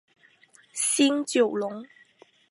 [0.73, 1.85] 新九龙。